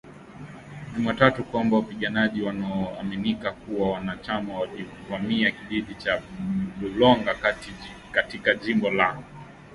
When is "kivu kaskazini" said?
9.13-9.25